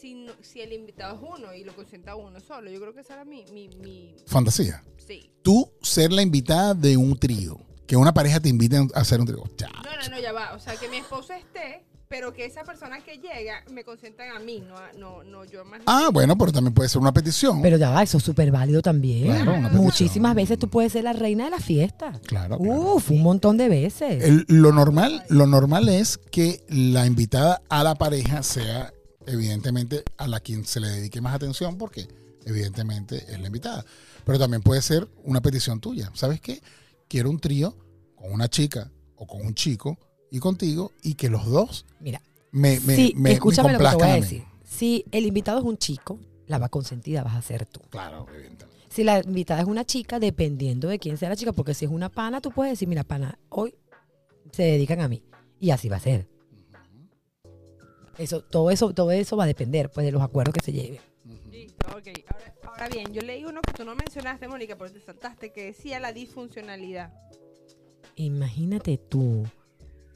si, 0.04 0.16
no- 0.16 0.34
si 0.42 0.60
el 0.60 0.74
invitado 0.74 1.16
es 1.16 1.22
uno 1.40 1.54
y 1.54 1.64
lo 1.64 1.74
consienta 1.74 2.16
uno 2.18 2.40
solo. 2.42 2.70
Yo 2.70 2.80
creo 2.82 2.94
que 2.94 3.00
esa 3.00 3.14
era 3.14 3.24
mi, 3.26 3.46
mi, 3.54 3.70
mi 3.82 4.16
Fantasía. 4.28 4.84
sí. 5.08 5.32
Tú 5.42 5.72
ser 5.82 6.12
la 6.12 6.22
invitada 6.22 6.74
de 6.74 6.98
un 6.98 7.18
trío. 7.18 7.58
Que 7.88 7.96
una 7.98 8.14
pareja 8.14 8.40
te 8.40 8.50
invite 8.50 8.78
a 8.78 9.00
hacer 9.00 9.20
un 9.22 9.28
trío. 9.28 9.44
Ya. 9.58 9.70
No, 9.84 9.92
no, 10.02 10.10
no, 10.16 10.20
ya 10.22 10.32
va. 10.34 10.54
O 10.56 10.60
sea, 10.60 10.76
que 10.78 10.88
mi 10.90 10.98
esposo 10.98 11.34
esté, 11.34 11.86
pero 12.08 12.32
que 12.34 12.46
esa 12.46 12.64
persona 12.64 13.02
que 13.04 13.18
llega 13.18 13.62
me 13.72 13.84
consientan 13.84 14.30
a 14.36 14.40
mí, 14.40 14.62
no, 14.66 14.78
a- 14.78 14.94
no, 14.98 15.24
no 15.24 15.44
yo 15.44 15.66
más. 15.66 15.82
Ah, 15.86 16.10
bueno, 16.14 16.38
pero 16.38 16.52
también 16.54 16.74
puede 16.74 16.88
ser 16.88 17.02
una 17.02 17.12
petición. 17.14 17.62
Pero 17.62 17.76
ya 17.78 17.90
va, 17.90 18.02
eso 18.04 18.18
es 18.20 18.24
súper 18.24 18.52
válido 18.52 18.82
también. 18.82 19.26
Claro, 19.26 19.52
una 19.52 19.64
petición. 19.64 19.84
Muchísimas 19.84 20.34
veces 20.36 20.58
tú 20.60 20.70
puedes 20.70 20.94
ser 20.94 21.04
la 21.04 21.12
reina 21.14 21.44
de 21.46 21.50
la 21.52 21.60
fiesta. 21.60 22.14
Claro, 22.26 22.58
claro. 22.58 22.82
Uf, 22.96 23.12
un 23.12 23.22
montón 23.22 23.58
de 23.58 23.68
veces. 23.68 24.24
El- 24.24 24.46
lo 24.48 24.72
normal, 24.72 25.24
lo 25.28 25.46
normal 25.46 25.90
es 25.90 26.18
que 26.18 26.64
la 26.70 27.06
invitada 27.06 27.62
a 27.68 27.84
la 27.84 27.96
pareja 27.96 28.44
sea 28.44 28.93
evidentemente 29.28 30.04
a 30.18 30.28
la 30.28 30.40
quien 30.40 30.66
se 30.66 30.80
le 30.80 30.88
dedique 30.88 31.22
más 31.22 31.36
atención 31.36 31.78
porque 31.78 32.08
evidentemente 32.46 33.26
es 33.30 33.40
la 33.40 33.48
invitada. 33.48 33.86
Pero 34.26 34.40
también 34.40 34.62
puede 34.62 34.82
ser 34.82 35.08
una 35.24 35.42
petición 35.42 35.80
tuya. 35.80 36.12
¿Sabes 36.14 36.42
qué? 36.42 36.62
Quiero 37.08 37.30
un 37.30 37.40
trío 37.40 37.76
con 38.16 38.32
una 38.32 38.48
chica 38.48 38.92
o 39.16 39.28
con 39.28 39.46
un 39.46 39.54
chico 39.54 39.98
y 40.32 40.40
contigo 40.40 40.92
y 41.02 41.16
que 41.16 41.30
los 41.30 41.46
dos 41.46 41.86
Mira, 42.00 42.22
me, 42.52 42.80
me, 42.82 43.14
me 43.16 43.32
escúchame 43.34 43.74
lo 43.74 43.80
que 43.80 43.86
te 43.86 43.96
voy 43.96 44.08
a 44.08 44.16
decir. 44.16 44.44
Si 44.64 45.06
el 45.12 45.26
invitado 45.26 45.60
es 45.60 45.66
un 45.66 45.78
chico, 45.78 46.20
la 46.48 46.58
va 46.58 46.70
consentida 46.70 47.24
vas 47.24 47.36
a 47.36 47.42
ser 47.42 47.66
tú. 47.66 47.82
Claro, 47.90 48.26
evidentemente. 48.34 48.74
Si 48.90 49.04
la 49.04 49.22
invitada 49.22 49.62
es 49.62 49.68
una 49.68 49.86
chica, 49.86 50.20
dependiendo 50.20 50.88
de 50.88 51.00
quién 51.00 51.18
sea 51.18 51.30
la 51.30 51.36
chica, 51.36 51.52
porque 51.52 51.74
si 51.74 51.86
es 51.86 51.92
una 51.92 52.10
pana, 52.10 52.42
tú 52.42 52.52
puedes 52.52 52.74
decir, 52.74 52.88
mira, 52.88 53.04
pana, 53.04 53.40
hoy 53.50 53.76
se 54.52 54.64
dedican 54.64 55.02
a 55.02 55.08
mí. 55.08 55.24
Y 55.60 55.72
así 55.72 55.90
va 55.90 55.98
a 55.98 56.00
ser. 56.00 56.28
Eso, 58.18 58.42
todo 58.42 58.70
eso, 58.72 58.94
todo 58.94 59.12
eso 59.12 59.36
va 59.38 59.46
a 59.46 59.48
depender 59.48 59.90
pues, 59.90 60.06
de 60.06 60.12
los 60.12 60.22
acuerdos 60.22 60.54
que 60.54 60.62
se 60.64 60.72
lleven. 60.72 61.00
Listo, 61.52 61.86
ok. 61.88 62.08
Ahora, 62.28 62.54
ahora 62.66 62.90
bien, 62.90 63.12
yo 63.14 63.22
leí 63.22 63.44
uno 63.46 63.62
que 63.62 63.74
tú 63.74 63.84
no 63.86 63.96
mencionaste, 63.96 64.48
Mónica, 64.48 64.78
porque 64.78 64.94
te 65.00 65.02
saltaste, 65.06 65.52
que 65.52 65.66
decía 65.66 66.00
la 66.00 66.12
disfuncionalidad. 66.14 67.12
Imagínate 68.16 68.98
tú. 68.98 69.44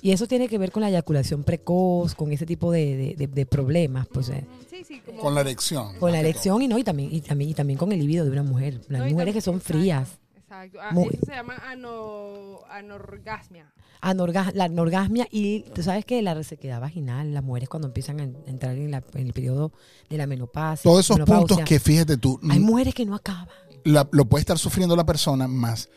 Y 0.02 0.12
eso 0.12 0.28
tiene 0.28 0.48
que 0.48 0.60
ver 0.60 0.72
con 0.72 0.82
la 0.82 0.90
eyaculación 0.90 1.44
precoz, 1.44 2.14
con 2.14 2.32
ese 2.32 2.46
tipo 2.46 2.72
de, 2.72 2.96
de- 2.96 3.16
de- 3.16 3.28
de 3.28 3.46
problemas, 3.48 4.08
pues, 4.08 4.30
eh, 4.30 4.44
Mm, 4.48 4.58
Sí, 4.70 4.84
sí, 4.84 5.00
como... 5.04 5.20
Con 5.22 5.34
la 5.34 5.42
erección. 5.42 5.96
con 5.98 6.12
la 6.12 6.20
erección 6.20 6.62
y 6.62 6.68
no, 6.68 6.78
y 6.78 6.84
también, 6.84 7.10
y 7.12 7.22
también, 7.22 7.50
y 7.50 7.54
también 7.56 7.80
con 7.80 7.92
el 7.92 8.00
libido 8.00 8.24
de 8.26 8.30
una 8.32 8.44
mujer. 8.44 8.80
Las 8.90 9.02
No, 9.02 9.10
mujeres 9.10 9.34
que 9.34 9.42
son 9.42 9.56
exacto, 9.56 9.74
frías. 9.80 10.20
Exacto. 10.50 10.80
Ah, 10.82 10.92
Muy- 10.94 11.10
eso 11.14 11.26
se 11.26 11.32
llama 11.34 11.56
ano, 11.66 12.60
anorgasmia. 12.70 13.74
Anorga- 14.02 14.52
la 14.54 14.66
anorgasmia 14.66 15.28
y 15.30 15.62
tú 15.76 15.84
sabes 15.84 16.06
que 16.06 16.22
la 16.22 16.34
resequedad 16.34 16.80
vaginal, 16.80 17.34
las 17.34 17.44
mujeres 17.44 17.68
cuando 17.68 17.88
empiezan 17.88 18.20
a 18.20 18.24
en- 18.24 18.38
entrar 18.48 18.76
en, 18.78 18.92
la- 18.92 19.04
en 19.14 19.28
el 19.28 19.34
periodo 19.34 19.74
de 20.10 20.18
la 20.18 20.26
menopausia. 20.28 20.84
todo. 20.84 20.94
Todos 20.94 21.06
esos 21.06 21.18
menopausia, 21.18 21.48
puntos 21.58 21.66
que 21.68 21.80
fíjate 21.80 22.16
tú, 22.18 22.40
Hay 22.50 22.60
mujeres 22.60 22.94
que 22.94 23.06
no 23.06 23.16
acaban. 23.16 23.50
la- 23.84 24.08
lo 24.12 24.26
puede 24.26 24.42
estar 24.42 24.58
sufriendo 24.58 24.96
la 24.96 25.06
persona 25.06 25.48
más. 25.50 25.90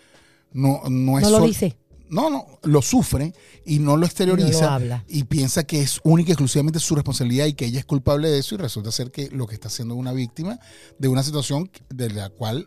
No, 0.53 0.81
no 0.89 1.19
es 1.19 1.23
No 1.25 1.31
lo 1.31 1.39
sol- 1.39 1.47
dice. 1.49 1.77
No, 2.09 2.29
no, 2.29 2.45
lo 2.65 2.83
sufre 2.83 3.33
y 3.65 3.79
no 3.79 3.97
lo 3.97 4.05
exterioriza 4.05 4.63
No 4.63 4.67
lo 4.67 4.73
habla. 4.73 5.05
y 5.07 5.23
piensa 5.25 5.63
que 5.63 5.81
es 5.81 6.01
única 6.03 6.31
y 6.31 6.33
exclusivamente 6.33 6.81
su 6.81 6.97
responsabilidad 6.97 7.47
y 7.47 7.53
que 7.53 7.67
ella 7.67 7.79
es 7.79 7.85
culpable 7.85 8.29
de 8.29 8.41
eso 8.41 8.57
y 8.57 8.59
resulta 8.59 8.91
ser 8.91 9.13
que 9.13 9.29
lo 9.31 9.47
que 9.47 9.55
está 9.55 9.69
haciendo 9.69 9.95
es 9.95 10.01
una 10.01 10.13
víctima 10.13 10.59
de 10.99 11.07
una 11.07 11.23
situación 11.23 11.71
de 11.89 12.11
la 12.11 12.31
cual 12.31 12.67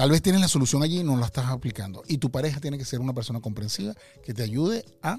tal 0.00 0.10
vez 0.10 0.22
tienes 0.22 0.40
la 0.40 0.48
solución 0.48 0.82
allí 0.82 1.00
y 1.00 1.04
no 1.04 1.14
la 1.18 1.26
estás 1.26 1.44
aplicando. 1.50 2.02
Y 2.08 2.16
tu 2.16 2.30
pareja 2.30 2.58
tiene 2.58 2.78
que 2.78 2.86
ser 2.86 3.00
una 3.00 3.12
persona 3.12 3.42
comprensiva 3.42 3.94
que 4.24 4.32
te 4.32 4.42
ayude 4.42 4.82
a 5.02 5.18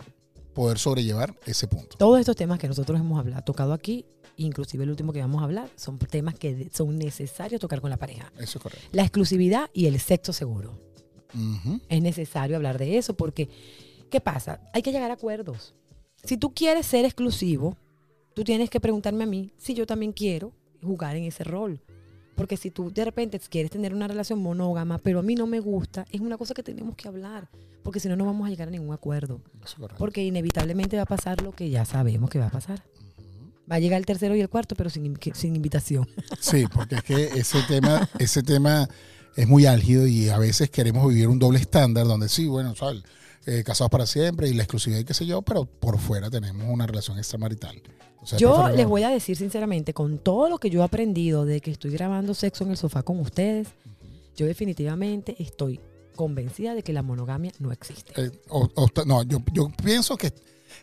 poder 0.56 0.80
sobrellevar 0.80 1.38
ese 1.46 1.68
punto. 1.68 1.98
Todos 2.00 2.20
estos 2.20 2.36
temas 2.36 2.58
que 2.58 2.68
nosotros 2.68 3.00
hemos 3.00 3.20
hablado, 3.20 3.44
tocado 3.44 3.74
aquí, 3.74 4.08
inclusive 4.38 4.84
el 4.84 4.90
último 4.90 5.14
que 5.14 5.20
vamos 5.20 5.40
a 5.42 5.46
hablar, 5.46 5.70
son 5.76 6.00
temas 6.00 6.34
que 6.34 6.72
son 6.74 6.98
necesarios 6.98 7.62
tocar 7.62 7.80
con 7.80 7.92
la 7.92 7.98
pareja. 7.98 8.34
Eso 8.40 8.58
es 8.58 8.64
correcto. 8.64 8.88
La 8.92 9.04
exclusividad 9.04 9.70
y 9.72 9.86
el 9.86 10.00
sexo 10.00 10.34
seguro. 10.34 10.80
Es 11.88 12.02
necesario 12.02 12.56
hablar 12.56 12.80
de 12.80 12.98
eso 12.98 13.16
porque, 13.16 13.50
¿qué 14.10 14.20
pasa? 14.20 14.62
Hay 14.74 14.82
que 14.82 14.92
llegar 14.92 15.12
a 15.12 15.14
acuerdos. 15.14 15.76
Si 16.24 16.38
tú 16.38 16.56
quieres 16.56 16.88
ser 16.88 17.06
exclusivo, 17.06 17.78
tú 18.34 18.44
tienes 18.44 18.72
que 18.72 18.80
preguntarme 18.80 19.26
a 19.26 19.28
mí 19.28 19.54
si 19.58 19.76
yo 19.76 19.86
también 19.86 20.12
quiero 20.12 20.54
jugar 20.82 21.18
en 21.18 21.26
ese 21.26 21.44
rol. 21.44 21.84
Porque 22.42 22.58
si 22.58 22.72
tú 22.72 22.92
de 22.92 23.06
repente 23.06 23.40
quieres 23.40 23.72
tener 23.72 23.94
una 23.94 24.08
relación 24.08 24.40
monógama, 24.42 24.98
pero 24.98 25.20
a 25.20 25.24
mí 25.24 25.36
no 25.36 25.48
me 25.48 25.60
gusta, 25.60 26.06
es 26.12 26.22
una 26.22 26.38
cosa 26.38 26.54
que 26.54 26.64
tenemos 26.64 26.96
que 26.96 27.08
hablar. 27.08 27.50
Porque 27.84 28.00
si 28.00 28.08
no, 28.10 28.16
no 28.16 28.26
vamos 28.26 28.46
a 28.48 28.50
llegar 28.50 28.68
a 28.68 28.72
ningún 28.72 28.94
acuerdo. 28.94 29.42
Porque 29.98 30.24
inevitablemente 30.24 30.98
va 30.98 31.04
a 31.04 31.06
pasar 31.08 31.42
lo 31.42 31.52
que 31.52 31.70
ya 31.70 31.84
sabemos 31.86 32.30
que 32.30 32.38
va 32.40 32.48
a 32.48 32.52
pasar. 32.52 32.84
Va 33.72 33.76
a 33.76 33.80
llegar 33.80 34.00
el 34.00 34.06
tercero 34.06 34.36
y 34.36 34.42
el 34.42 34.50
cuarto, 34.50 34.76
pero 34.76 34.90
sin, 34.90 35.06
in- 35.06 35.18
sin 35.34 35.56
invitación. 35.56 36.08
Sí, 36.40 36.66
porque 36.74 36.96
es 36.96 37.04
que 37.04 37.24
ese 37.40 37.60
tema, 37.68 38.10
ese 38.20 38.44
tema 38.44 38.88
es 39.36 39.48
muy 39.48 39.66
álgido 39.66 40.06
y 40.08 40.30
a 40.30 40.38
veces 40.38 40.70
queremos 40.70 41.08
vivir 41.08 41.28
un 41.28 41.40
doble 41.40 41.60
estándar 41.60 42.06
donde 42.06 42.28
sí, 42.30 42.48
bueno, 42.48 42.76
¿sabes? 42.76 43.04
Eh, 43.48 43.64
casados 43.64 43.90
para 43.90 44.06
siempre 44.06 44.48
y 44.50 44.54
la 44.54 44.64
exclusividad 44.64 45.00
y 45.00 45.04
qué 45.04 45.14
sé 45.16 45.26
yo, 45.26 45.42
pero 45.42 45.66
por 45.66 45.98
fuera 45.98 46.30
tenemos 46.30 46.68
una 46.70 46.86
relación 46.86 47.18
extramarital. 47.18 47.82
O 48.22 48.28
sea, 48.28 48.36
es 48.38 48.42
Yo 48.42 48.70
les 48.70 48.86
voy 48.88 49.02
a 49.04 49.10
decir 49.10 49.36
sinceramente, 49.36 49.94
con 49.96 50.20
todo 50.20 50.48
lo 50.48 50.60
que 50.60 50.70
yo 50.70 50.82
he 50.82 50.84
aprendido 50.84 51.44
de 51.46 51.60
que 51.60 51.72
estoy 51.72 51.90
grabando 51.92 52.36
sexo 52.36 52.64
en 52.64 52.70
el 52.72 52.78
sofá 52.78 53.02
con 53.02 53.20
ustedes, 53.20 53.70
yo 54.36 54.46
definitivamente 54.46 55.36
estoy 55.42 55.80
convencida 56.16 56.76
de 56.76 56.84
que 56.84 56.94
la 56.94 57.02
monogamia 57.02 57.52
no 57.60 57.72
existe. 57.72 58.14
eh, 58.22 58.32
o- 58.50 58.70
o 58.76 58.86
está- 58.86 59.06
no, 59.06 59.24
yo, 59.24 59.40
yo 59.54 59.72
pienso 59.84 60.18
que 60.18 60.32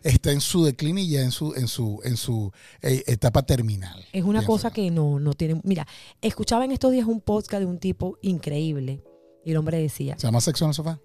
está 0.02 0.32
en 0.32 0.40
su 0.40 0.64
decline 0.64 1.00
y 1.02 1.10
ya 1.10 1.22
en 1.22 1.30
su, 1.30 1.54
en 1.54 1.68
su, 1.68 2.00
en 2.02 2.16
su 2.16 2.50
eh, 2.82 3.04
etapa 3.06 3.42
terminal. 3.42 4.04
Es 4.12 4.24
una 4.24 4.44
cosa 4.44 4.72
que 4.72 4.90
no, 4.90 5.20
no 5.20 5.32
tiene... 5.34 5.60
Mira, 5.64 5.86
escuchaba 6.20 6.64
en 6.64 6.72
estos 6.72 6.90
días 6.90 7.06
un 7.06 7.20
podcast 7.20 7.60
de 7.60 7.66
un 7.66 7.78
tipo 7.78 8.18
increíble 8.20 9.02
y 9.44 9.52
el 9.52 9.56
hombre 9.58 9.78
decía, 9.80 10.16
¿Se 10.18 10.26
llama 10.26 10.40
sexo 10.40 10.64
en 10.64 10.70
el 10.70 10.74
sofá? 10.74 10.98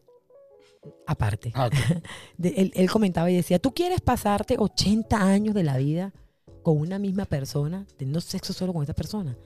Aparte, 1.08 1.52
Ah, 1.56 1.70
de- 2.38 2.50
él, 2.58 2.72
él 2.76 2.90
comentaba 2.92 3.30
y 3.32 3.36
decía, 3.36 3.60
¿tú 3.60 3.74
quieres 3.74 4.02
pasarte 4.02 4.56
80 4.60 5.18
años 5.22 5.54
de 5.56 5.64
la 5.64 5.78
vida 5.78 6.14
con 6.62 6.78
una 6.78 7.00
misma 7.00 7.26
persona, 7.26 7.86
teniendo 7.98 8.22
sexo 8.22 8.54
solo 8.54 8.74
con 8.74 8.84
esa 8.84 8.94
persona? 8.94 9.38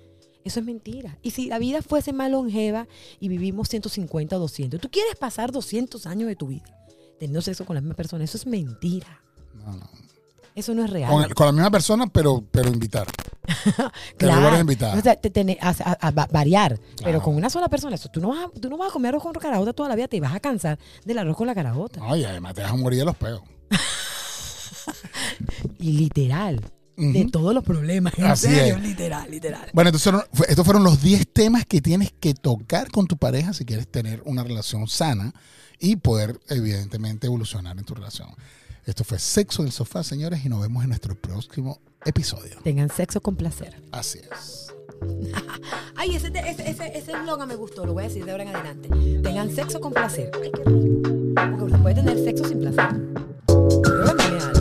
Eso 0.44 0.60
es 0.62 0.66
mentira. 0.66 1.18
Y 1.22 1.32
si 1.32 1.48
la 1.48 1.60
vida 1.60 1.82
fuese 1.82 2.14
más 2.14 2.32
longeva 2.32 2.88
y 3.20 3.28
vivimos 3.28 3.68
150 3.70 4.38
o 4.38 4.40
200, 4.40 4.80
¿tú 4.80 4.90
quieres 4.90 5.16
pasar 5.16 5.52
200 5.52 6.06
años 6.08 6.28
de 6.30 6.36
tu 6.38 6.48
vida 6.48 6.64
teniendo 7.20 7.42
sexo 7.42 7.66
con 7.66 7.76
la 7.76 7.82
misma 7.82 7.96
persona? 7.96 8.24
Eso 8.24 8.38
es 8.38 8.46
mentira. 8.48 9.22
No, 9.54 9.74
no. 9.76 9.90
Eso 10.56 10.74
no 10.74 10.86
es 10.86 10.90
real. 10.90 11.12
Con, 11.12 11.24
el- 11.24 11.34
con 11.36 11.46
la 11.48 11.52
misma 11.52 11.72
persona, 11.72 12.08
pero, 12.08 12.44
pero 12.50 12.70
invitar. 12.70 13.08
Claro. 14.18 14.60
invitadas. 14.60 14.98
O 15.00 15.02
sea, 15.02 15.16
te- 15.16 15.30
tener- 15.30 15.58
a, 15.62 15.70
a- 15.70 16.08
a 16.08 16.12
va- 16.12 16.28
variar, 16.32 16.78
Claro. 16.78 16.96
pero 17.04 17.22
con 17.22 17.36
una 17.36 17.50
sola 17.50 17.70
persona. 17.70 17.96
Eso, 17.96 18.10
tú, 18.10 18.20
no 18.22 18.30
vas 18.30 18.46
a, 18.46 18.60
tú 18.60 18.70
no 18.70 18.78
vas 18.78 18.90
a 18.90 18.94
comer 18.94 19.10
arroz 19.10 19.24
con 19.24 19.34
caraota 19.34 19.74
toda 19.74 19.90
la 19.90 19.96
vida, 19.96 20.08
te 20.08 20.20
vas 20.20 20.34
a 20.36 20.40
cansar 20.40 20.78
del 21.06 21.18
arroz 21.18 21.38
con 21.38 21.48
la 21.48 21.56
caraota. 21.56 22.00
Ay, 22.04 22.24
además 22.26 22.54
te 22.54 22.62
vas 22.64 22.72
a 22.72 22.76
morir 22.76 23.00
de 23.00 23.06
los 23.06 23.16
peos. 23.16 23.42
Y 25.80 25.92
literal, 25.94 26.62
de 26.98 27.26
todos 27.32 27.54
los 27.54 27.64
problemas. 27.64 28.14
En 28.18 28.26
Así 28.26 28.48
serio, 28.48 28.76
es. 28.76 28.82
literal, 28.82 29.30
literal. 29.30 29.70
Bueno, 29.74 29.90
entonces 29.90 30.14
estos 30.50 30.66
fueron 30.66 30.84
los 30.84 31.02
10 31.02 31.28
temas 31.32 31.66
que 31.66 31.82
tienes 31.82 32.12
que 32.20 32.34
tocar 32.34 32.92
con 32.92 33.08
tu 33.08 33.18
pareja 33.18 33.54
si 33.54 33.66
quieres 33.66 33.88
tener 33.88 34.22
una 34.26 34.44
relación 34.44 34.88
sana 34.88 35.34
y 35.80 35.98
poder, 35.98 36.40
evidentemente, 36.50 37.28
evolucionar 37.28 37.78
en 37.78 37.86
tu 37.86 37.94
relación. 37.94 38.30
Esto 38.86 39.04
fue 39.04 39.20
Sexo 39.20 39.62
en 39.62 39.68
el 39.68 39.72
Sofá, 39.74 40.04
señores, 40.04 40.44
y 40.46 40.50
nos 40.50 40.62
vemos 40.62 40.82
en 40.84 40.90
nuestro 40.90 41.14
próximo 41.16 41.80
episodio. 42.06 42.58
Tengan 42.64 42.90
sexo 42.90 43.22
con 43.22 43.36
placer. 43.36 43.82
Así 43.92 44.20
es. 44.20 44.74
Ay, 45.96 46.16
ese, 46.16 46.28
ese, 46.28 46.70
ese, 46.70 46.98
ese 46.98 47.12
eslogan 47.12 47.48
me 47.48 47.56
gustó, 47.56 47.86
lo 47.86 47.94
voy 47.94 48.06
a 48.06 48.08
decir 48.08 48.26
de 48.26 48.32
ahora 48.32 48.44
en 48.44 48.56
adelante. 48.56 48.90
Tengan 49.22 49.54
sexo 49.54 49.80
con 49.82 49.94
placer. 49.94 50.32
Ay, 50.42 50.52
qué 50.52 50.64
rico. 50.70 51.58
Porque 51.60 51.76
se 51.76 51.78
puede 51.80 51.96
tener 51.96 52.24
sexo 52.24 52.46
sin 52.46 52.60
placer. 52.60 54.57